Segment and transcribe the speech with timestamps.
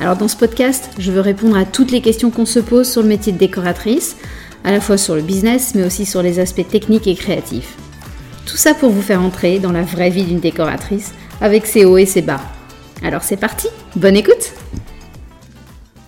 [0.00, 3.02] Alors dans ce podcast, je veux répondre à toutes les questions qu'on se pose sur
[3.02, 4.16] le métier de décoratrice,
[4.64, 7.76] à la fois sur le business, mais aussi sur les aspects techniques et créatifs.
[8.46, 11.98] Tout ça pour vous faire entrer dans la vraie vie d'une décoratrice, avec ses hauts
[11.98, 12.40] et ses bas.
[13.02, 14.54] Alors c'est parti, bonne écoute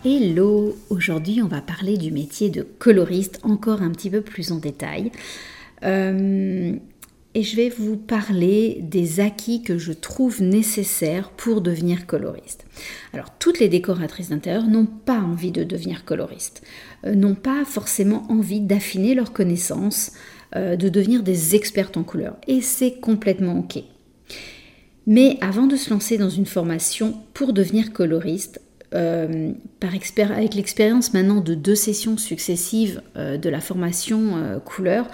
[0.06, 4.56] Hello Aujourd'hui on va parler du métier de coloriste encore un petit peu plus en
[4.56, 5.12] détail.
[5.84, 6.72] Euh,
[7.34, 12.66] et je vais vous parler des acquis que je trouve nécessaires pour devenir coloriste.
[13.12, 16.62] Alors, toutes les décoratrices d'intérieur n'ont pas envie de devenir coloriste,
[17.06, 20.12] euh, n'ont pas forcément envie d'affiner leurs connaissances,
[20.56, 23.82] euh, de devenir des expertes en couleur, et c'est complètement ok.
[25.06, 28.60] Mais avant de se lancer dans une formation pour devenir coloriste,
[28.94, 35.08] euh, avec l'expérience maintenant de deux sessions successives de la formation couleur,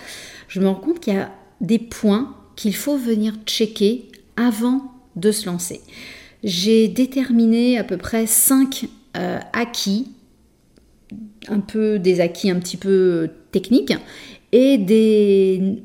[0.48, 1.30] je me rends compte qu'il y a
[1.60, 5.80] des points qu'il faut venir checker avant de se lancer.
[6.44, 10.12] J'ai déterminé à peu près 5 euh, acquis,
[11.48, 13.94] un peu des acquis un petit peu techniques,
[14.52, 15.82] et des,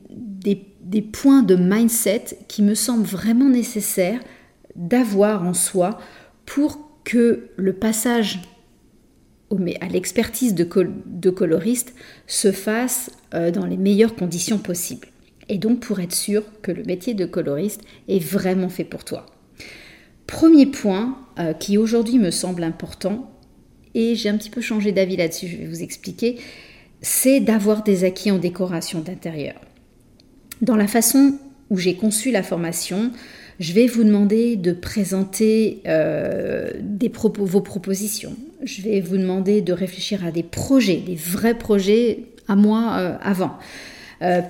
[1.11, 4.19] points de mindset qui me semblent vraiment nécessaires
[4.75, 5.99] d'avoir en soi
[6.45, 8.41] pour que le passage
[9.81, 10.67] à l'expertise de,
[11.05, 11.93] de, coloriste
[12.25, 15.07] se fasse euh, dans les meilleures conditions possibles
[15.53, 19.27] et donc pour être sûr que le métier de coloriste est vraiment fait pour toi.
[20.25, 23.31] Premier point euh, qui aujourd'hui me semble important,
[23.93, 26.37] et j'ai un petit peu changé d'avis là-dessus, je vais vous expliquer,
[27.03, 29.53] c'est d'avoir des acquis en décoration d'intérieur.
[30.61, 31.37] Dans la façon
[31.69, 33.11] où j'ai conçu la formation,
[33.59, 36.71] je vais vous demander de présenter euh,
[37.37, 38.35] vos propositions.
[38.63, 43.17] Je vais vous demander de réfléchir à des projets, des vrais projets à moi euh,
[43.21, 43.59] avant.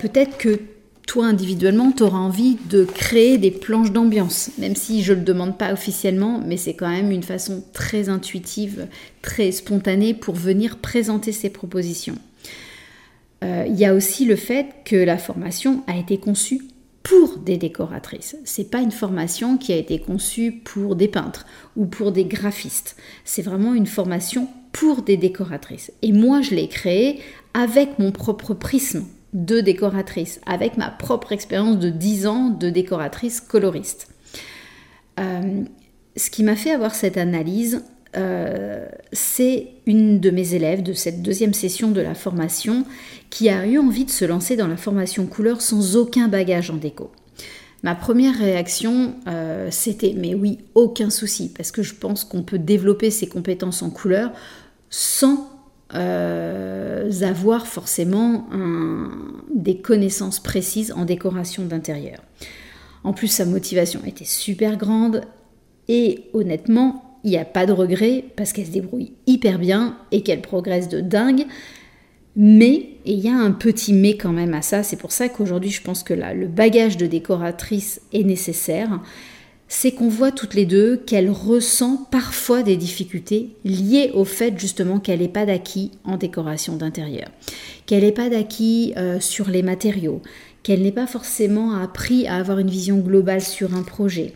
[0.00, 0.60] Peut-être que
[1.06, 5.24] toi individuellement, tu auras envie de créer des planches d'ambiance, même si je ne le
[5.24, 8.88] demande pas officiellement, mais c'est quand même une façon très intuitive,
[9.22, 12.16] très spontanée pour venir présenter ses propositions.
[13.44, 16.62] Euh, il y a aussi le fait que la formation a été conçue
[17.02, 18.36] pour des décoratrices.
[18.44, 21.44] C'est pas une formation qui a été conçue pour des peintres
[21.76, 22.96] ou pour des graphistes.
[23.24, 25.92] C'est vraiment une formation pour des décoratrices.
[26.00, 27.20] Et moi, je l'ai créée
[27.52, 29.04] avec mon propre prisme
[29.34, 34.08] de décoratrice, avec ma propre expérience de 10 ans de décoratrice coloriste.
[35.20, 35.64] Euh,
[36.16, 37.84] ce qui m'a fait avoir cette analyse,
[38.16, 42.84] euh, c'est une de mes élèves de cette deuxième session de la formation
[43.28, 46.76] qui a eu envie de se lancer dans la formation couleur sans aucun bagage en
[46.76, 47.10] déco.
[47.82, 52.58] Ma première réaction, euh, c'était mais oui, aucun souci, parce que je pense qu'on peut
[52.58, 54.32] développer ses compétences en couleur
[54.90, 55.53] sans
[55.94, 58.48] euh, avoir forcément
[59.54, 62.18] des connaissances précises en décoration d'intérieur.
[63.04, 65.22] En plus, sa motivation était super grande
[65.88, 70.22] et honnêtement, il n'y a pas de regret parce qu'elle se débrouille hyper bien et
[70.22, 71.46] qu'elle progresse de dingue.
[72.36, 75.28] Mais, et il y a un petit mais quand même à ça, c'est pour ça
[75.28, 79.00] qu'aujourd'hui je pense que le bagage de décoratrice est nécessaire
[79.76, 85.00] c'est qu'on voit toutes les deux qu'elle ressent parfois des difficultés liées au fait justement
[85.00, 87.28] qu'elle n'ait pas d'acquis en décoration d'intérieur,
[87.84, 90.22] qu'elle n'ait pas d'acquis euh, sur les matériaux,
[90.62, 94.34] qu'elle n'ait pas forcément appris à avoir une vision globale sur un projet,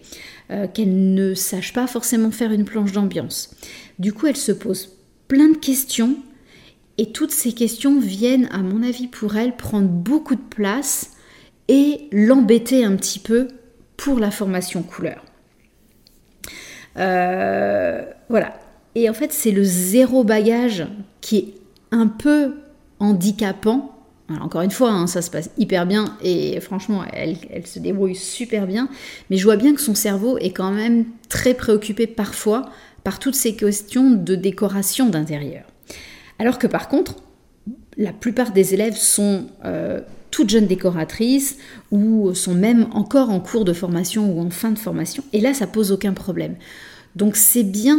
[0.51, 3.55] euh, qu'elle ne sache pas forcément faire une planche d'ambiance.
[4.01, 4.97] Du coup, elle se pose
[5.29, 6.17] plein de questions
[6.99, 11.13] et toutes ces questions viennent, à mon avis, pour elle, prendre beaucoup de place
[11.69, 13.47] et l'embêter un petit peu
[13.97, 15.25] pour la formation couleur.
[16.99, 18.55] Euh, voilà.
[18.95, 20.87] Et en fait, c'est le zéro bagage
[21.21, 21.55] qui est
[21.91, 22.55] un peu
[22.99, 23.95] handicapant.
[24.41, 27.37] encore une fois, hein, ça se passe hyper bien et franchement, elle,
[27.67, 28.89] se débrouille super bien.
[29.31, 32.71] Mais je vois bien que son cerveau est quand même très préoccupé parfois
[33.05, 35.65] par toutes ces questions de décoration d'intérieur.
[36.39, 37.17] Alors que par contre,
[37.97, 40.01] la plupart des élèves sont euh,
[40.39, 41.59] toutes jeunes décoratrices
[41.91, 45.25] ou sont même encore en cours de formation ou en fin de formation.
[45.33, 46.55] Et là, ça pose aucun problème.
[47.17, 47.99] Donc c'est bien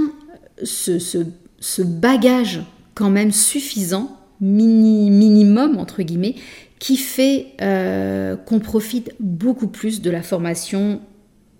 [0.63, 2.62] ce, bagage
[2.95, 6.36] quand même suffisant, minimum entre guillemets,
[6.80, 11.01] qui fait euh, qu'on profite beaucoup plus de la formation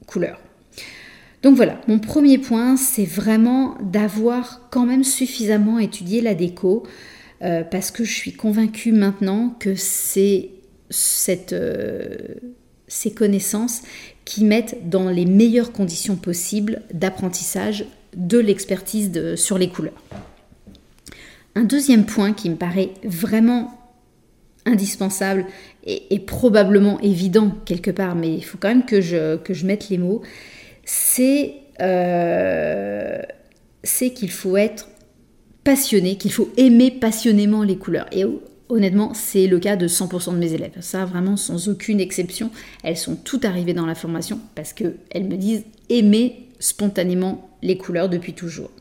[0.08, 0.40] couleur.
[1.44, 6.84] Donc voilà, mon premier point, c'est vraiment d'avoir quand même suffisamment étudié la déco,
[7.42, 10.52] euh, parce que je suis convaincue maintenant que c'est
[11.52, 12.18] euh,
[12.88, 13.82] ces connaissances
[14.26, 20.02] qui mettent dans les meilleures conditions possibles d'apprentissage de l'expertise sur les couleurs.
[21.56, 23.80] Un deuxième point qui me paraît vraiment
[24.66, 25.46] indispensable
[25.86, 30.22] et, probablement évident quelque part, mais il faut quand même que je, mette les mots,
[30.86, 33.22] c'est euh,
[33.84, 34.90] qu'il faut être
[35.64, 38.08] passionné, qu'il faut aimer passionnément les couleurs.
[38.12, 38.26] Et
[38.70, 40.78] honnêtement, c'est le cas de 100% de mes élèves.
[40.80, 42.52] Ça, vraiment, sans aucune exception,
[42.84, 48.10] elles sont toutes arrivées dans la formation parce qu'elles me disent aimer spontanément les couleurs
[48.10, 48.72] depuis toujours.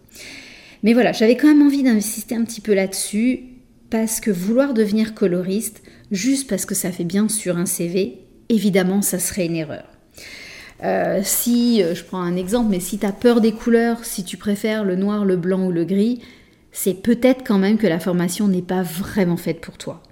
[0.82, 3.40] Mais voilà, j'avais quand même envie d'insister un petit peu là-dessus
[3.90, 8.18] parce que vouloir devenir coloriste, juste parce que ça fait bien sur un CV,
[8.48, 9.84] évidemment, ça serait une erreur.
[10.84, 14.22] Euh, si, euh, je prends un exemple, mais si tu as peur des couleurs, si
[14.22, 16.20] tu préfères le noir, le blanc ou le gris,
[16.72, 20.02] c'est peut-être quand même que la formation n'est pas vraiment faite pour toi.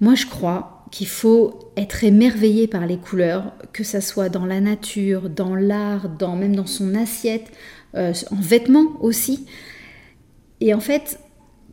[0.00, 4.60] Moi, je crois qu'il faut être émerveillé par les couleurs, que ça soit dans la
[4.60, 7.50] nature, dans l'art, dans, même dans son assiette,
[7.94, 9.46] euh, en vêtements aussi.
[10.60, 11.18] Et en fait,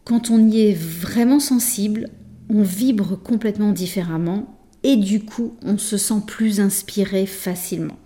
[0.06, 2.10] quand on y est vraiment sensible,
[2.50, 7.98] on vibre complètement différemment et du coup, on se sent plus inspiré facilement.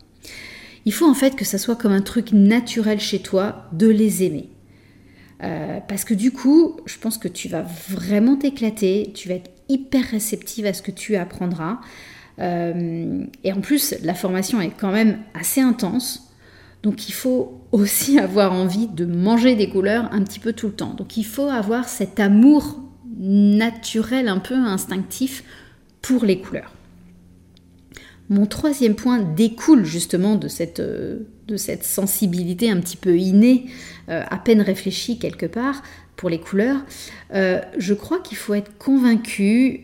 [0.86, 4.24] Il faut en fait que ça soit comme un truc naturel chez toi de les
[4.24, 4.50] aimer.
[5.44, 9.52] Euh, parce que du coup, je pense que tu vas vraiment t'éclater, tu vas être
[9.70, 11.80] hyper réceptive à ce que tu apprendras.
[12.40, 16.32] Euh, et en plus, la formation est quand même assez intense.
[16.84, 20.74] Donc il faut aussi avoir envie de manger des couleurs un petit peu tout le
[20.74, 20.94] temps.
[20.94, 22.80] Donc il faut avoir cet amour
[23.20, 25.44] naturel, un peu instinctif
[26.02, 26.77] pour les couleurs.
[28.30, 31.20] Mon troisième point découle justement de cette, euh,
[31.82, 33.68] sensibilité un petit peu innée,
[34.10, 35.82] euh, à peine réfléchie quelque part
[36.18, 36.82] pour les couleurs.
[37.34, 39.84] Euh, je crois qu'il faut être convaincu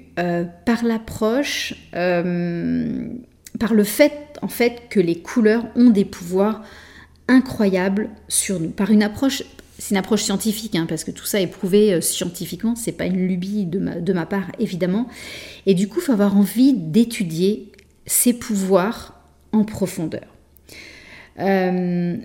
[0.66, 4.14] par l'approche, par le fait
[4.44, 6.62] en fait que les couleurs ont des pouvoirs
[7.28, 9.44] incroyables sur nous, par une approche
[9.80, 13.28] c'est une approche scientifique, hein, parce que tout ça est prouvé scientifiquement, c'est pas une
[13.28, 15.08] lubie de ma, de ma, part évidemment.
[15.66, 17.73] Et du coup, il faut avoir envie d'étudier
[18.06, 19.20] ses pouvoirs
[19.52, 20.28] en profondeur.
[21.40, 22.18] Euh,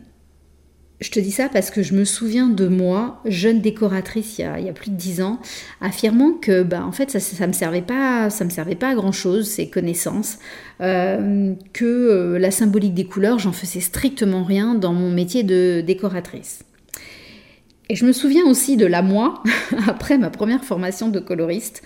[1.01, 4.69] je te dis ça parce que je me souviens de moi, jeune décoratrice il y
[4.69, 5.39] a, plus de dix ans,
[5.81, 8.95] affirmant que bah, en fait ça, ça me servait pas, ça me servait pas à
[8.95, 10.39] grand chose ces connaissances,
[10.81, 15.85] euh, que euh, la symbolique des couleurs, j'en faisais strictement rien dans mon métier de
[15.87, 16.65] décoratrice.
[17.89, 19.43] Et je me souviens aussi de la moi
[19.87, 21.83] après ma première formation de coloriste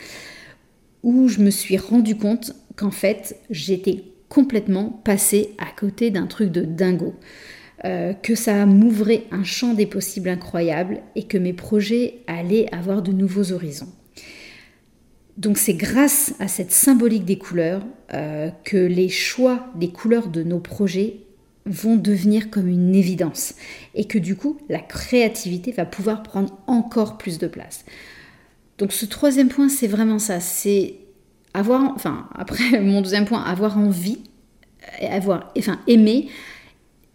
[1.03, 6.51] où je me suis rendu compte qu'en fait, j'étais complètement passée à côté d'un truc
[6.51, 7.15] de dingo.
[7.85, 13.03] Euh, que ça m'ouvrait un champ des possibles incroyable et que mes projets allaient avoir
[13.03, 13.89] de nouveaux horizons.
[15.37, 17.83] Donc c'est grâce à cette symbolique des couleurs
[18.15, 21.17] euh, que les choix des couleurs de nos projets
[21.67, 23.55] vont devenir comme une évidence
[23.97, 27.85] et que du coup la créativité va pouvoir prendre encore plus de place.
[28.79, 30.99] Donc ce troisième point c'est vraiment ça, c'est
[31.55, 34.19] avoir, enfin, après mon deuxième point, avoir envie,
[35.01, 36.29] avoir, enfin, aimer.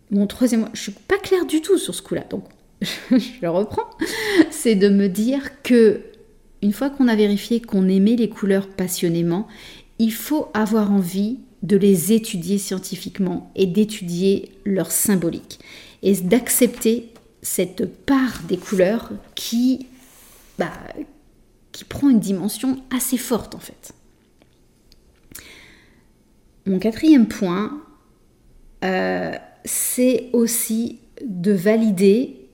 [0.09, 2.45] Mon troisième point, je suis pas claire du tout sur ce coup-là, donc
[2.81, 3.89] je le reprends.
[4.49, 6.01] C'est de me dire que
[6.61, 9.47] une fois qu'on a vérifié qu'on aimait les couleurs passionnément,
[9.99, 15.59] il faut avoir envie de les étudier scientifiquement et d'étudier leur symbolique
[16.03, 19.87] et d'accepter cette part des couleurs qui,
[20.57, 20.71] bah,
[21.71, 23.93] qui prend une dimension assez forte en fait.
[26.67, 27.81] Mon quatrième point,
[28.83, 29.31] euh,
[29.63, 32.49] c'est aussi de valider,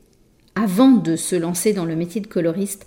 [0.53, 2.85] avant de se lancer dans le métier de coloriste,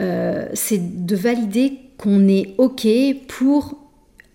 [0.00, 2.86] euh, c'est de valider qu'on est OK
[3.28, 3.78] pour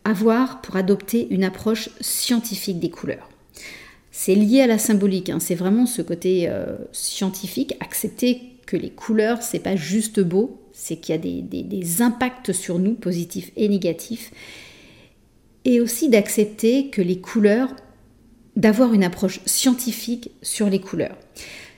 [0.03, 3.29] avoir, pour adopter une approche scientifique des couleurs.
[4.11, 5.39] C'est lié à la symbolique, hein.
[5.39, 10.97] c'est vraiment ce côté euh, scientifique, accepter que les couleurs, c'est pas juste beau, c'est
[10.97, 11.21] qu'il y a
[11.63, 14.31] des impacts sur nous, positifs et négatifs,
[15.65, 17.75] et aussi d'accepter que les couleurs,
[18.55, 21.17] d'avoir une approche scientifique sur les couleurs.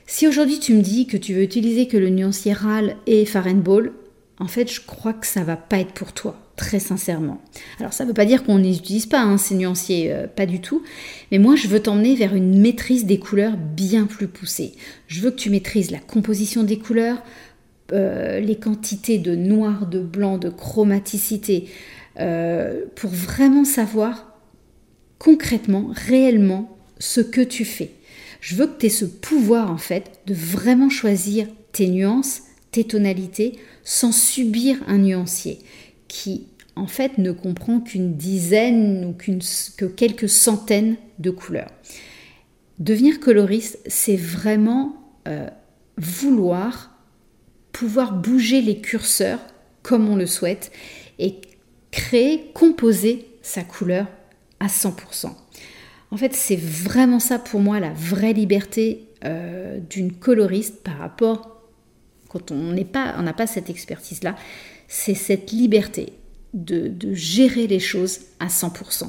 [0.06, 3.26] Si aujourd'hui tu me dis que tu veux utiliser que le nuancier RAL et
[3.56, 3.92] Ball,
[4.40, 7.42] en fait je crois que ça va pas être pour toi, très sincèrement.
[7.80, 10.46] Alors ça ne veut pas dire qu'on les utilise pas, hein, ces nuanciers, euh, pas
[10.46, 10.84] du tout,
[11.32, 14.74] mais moi je veux t'emmener vers une maîtrise des couleurs bien plus poussée.
[15.08, 17.24] Je veux que tu maîtrises la composition des couleurs,
[17.92, 21.68] euh, les quantités de noir, de blanc, de chromaticité,
[22.20, 24.40] euh, pour vraiment savoir
[25.20, 27.92] concrètement, réellement, ce que tu fais.
[28.42, 32.42] Je veux que tu aies ce pouvoir en fait de vraiment choisir tes nuances,
[32.72, 35.60] tes tonalités, sans subir un nuancier
[36.08, 41.72] qui en fait ne comprend qu'une dizaine ou que quelques centaines de couleurs.
[42.80, 44.96] Devenir coloriste, c'est vraiment
[45.28, 45.48] euh,
[45.98, 46.94] vouloir
[47.72, 49.40] pouvoir bouger les curseurs
[49.82, 50.72] comme on le souhaite
[51.20, 51.42] et
[51.94, 54.08] créer, composer sa couleur
[54.60, 55.28] à 100%.
[56.10, 61.62] En fait, c'est vraiment ça pour moi la vraie liberté euh, d'une coloriste par rapport
[62.30, 64.36] quand on n'a pas, pas cette expertise-là,
[64.88, 66.14] c'est cette liberté
[66.56, 69.08] de, de, gérer les choses à 100%.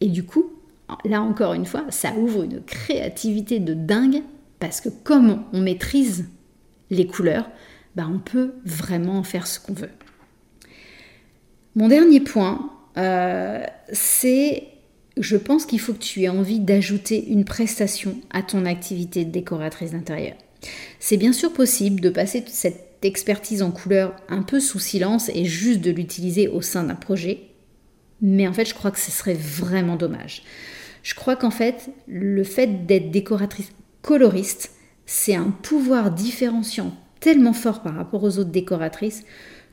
[0.00, 0.52] Et du coup,
[1.04, 4.22] là encore une fois, ça ouvre une créativité de dingue
[4.58, 6.24] parce que comme on maîtrise
[6.88, 7.50] les couleurs,
[7.94, 9.90] bah on peut vraiment en faire ce qu'on veut.
[11.74, 14.64] Mon dernier point, euh, c'est,
[15.16, 19.30] je pense qu'il faut que tu aies envie d'ajouter une prestation à ton activité de
[19.30, 20.36] décoratrice d'intérieur.
[21.00, 25.44] C'est bien sûr possible de passer cette expertise en couleur un peu sous silence et
[25.44, 27.40] juste de l'utiliser au sein d'un projet,
[28.20, 30.44] mais en fait je crois que ce serait vraiment dommage.
[31.02, 34.70] Je crois qu'en fait le fait d'être décoratrice coloriste,
[35.04, 39.24] c'est un pouvoir différenciant tellement fort par rapport aux autres décoratrices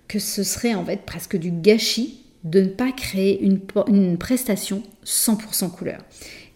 [0.10, 5.72] que ce serait en fait presque du gâchis de ne pas créer une, prestation 100%
[5.72, 6.02] couleur.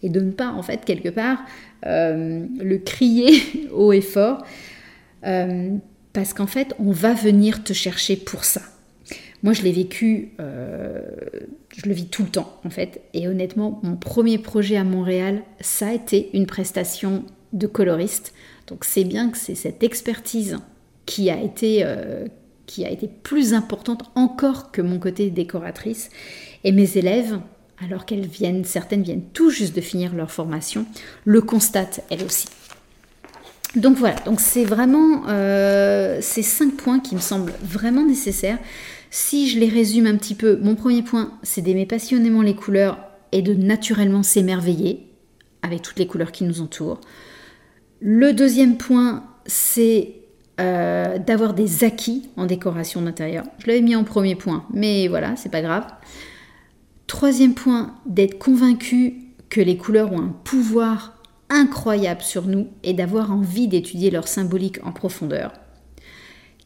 [0.02, 1.38] Et de ne pas en fait quelque part
[1.86, 4.44] euh, le crier haut et fort
[5.24, 5.70] euh,
[6.12, 8.60] parce qu'en fait on va venir te chercher pour ça.
[9.42, 11.02] Moi je l'ai vécu, euh,
[11.76, 13.02] je le vis tout le temps en fait.
[13.14, 18.34] Et honnêtement mon premier projet à Montréal ça a été une prestation de coloriste.
[18.66, 20.58] Donc c'est bien que c'est cette expertise
[21.06, 21.84] qui a été
[22.66, 26.10] qui a été plus importante encore que mon côté décoratrice.
[26.64, 27.38] Et mes élèves,
[27.82, 30.86] alors qu'elles viennent, certaines viennent tout juste de finir leur formation,
[31.24, 32.46] le constatent elles aussi.
[33.76, 38.58] Donc voilà, donc c'est vraiment euh, ces cinq points qui me semblent vraiment nécessaires.
[39.10, 42.98] Si je les résume un petit peu, mon premier point, c'est d'aimer passionnément les couleurs
[43.32, 45.08] et de naturellement s'émerveiller
[45.62, 47.00] avec toutes les couleurs qui nous entourent.
[48.00, 50.14] Le deuxième point, c'est
[50.60, 53.44] euh, d'avoir des acquis en décoration d'intérieur.
[53.58, 55.86] Je l'avais mis en premier point, mais voilà, c'est pas grave.
[57.06, 59.14] Troisième point, d'être convaincu
[59.50, 61.18] que les couleurs ont un pouvoir
[61.50, 65.52] incroyable sur nous et d'avoir envie d'étudier leur symbolique en profondeur.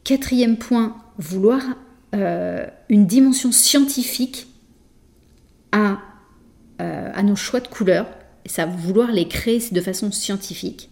[0.03, 1.61] Quatrième point, vouloir
[2.15, 4.47] euh, une dimension scientifique
[5.71, 5.99] à,
[6.81, 8.07] euh, à nos choix de couleurs,
[8.45, 10.89] et ça vouloir les créer de façon scientifique.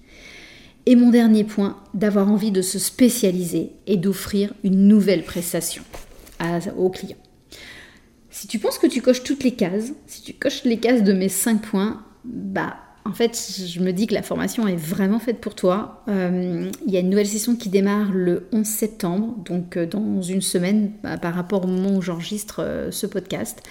[0.90, 5.84] Et mon dernier point, d'avoir envie de se spécialiser et d'offrir une nouvelle prestation
[6.78, 7.18] aux clients.
[8.30, 11.12] Si tu penses que tu coches toutes les cases, si tu coches les cases de
[11.12, 15.42] mes 5 points, bah en fait, je me dis que la formation est vraiment faite
[15.42, 16.06] pour toi.
[16.08, 20.22] Euh, il y a une nouvelle session qui démarre le 11 septembre, donc euh, dans
[20.22, 23.62] une semaine bah, par rapport au moment où j'enregistre euh, ce podcast.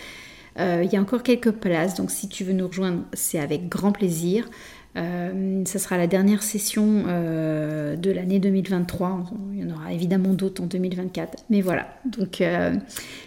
[0.59, 3.93] il y a encore quelques places, donc si tu veux nous rejoindre, c'est avec grand
[3.93, 4.51] plaisir.
[4.97, 9.25] Euh, ça sera la dernière session euh, de l'année 2023.
[9.53, 11.45] Il y en aura évidemment d'autres en 2024.
[11.51, 11.89] Mais voilà.
[12.05, 12.75] Donc, euh,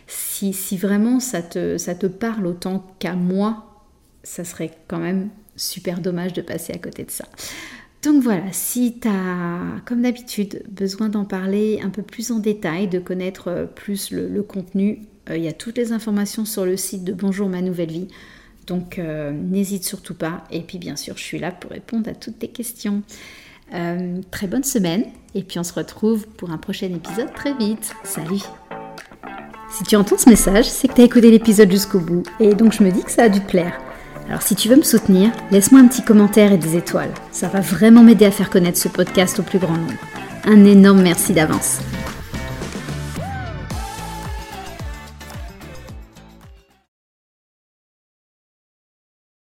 [0.07, 3.85] si, vraiment ça te, ça te parle autant qu'à moi,
[4.23, 7.25] ça serait quand même super dommage de passer à côté de ça.
[8.01, 12.87] Donc voilà, si tu as, comme d'habitude, besoin d'en parler un peu plus en détail,
[12.87, 17.11] de connaître plus le contenu, il y a toutes les informations sur le site de
[17.11, 18.07] Bonjour ma nouvelle vie.
[18.69, 20.43] Donc euh, n'hésite surtout pas.
[20.51, 23.01] Et puis bien sûr, je suis là pour répondre à toutes tes questions.
[23.73, 25.05] Euh, très bonne semaine.
[25.35, 27.93] Et puis on se retrouve pour un prochain épisode très vite.
[28.03, 28.41] Salut
[29.71, 32.23] Si tu entends ce message, c'est que tu as écouté l'épisode jusqu'au bout.
[32.39, 33.73] Et donc je me dis que ça a dû te plaire.
[34.27, 37.13] Alors si tu veux me soutenir, laisse-moi un petit commentaire et des étoiles.
[37.31, 39.93] Ça va vraiment m'aider à faire connaître ce podcast au plus grand nombre.
[40.45, 41.79] Un énorme merci d'avance.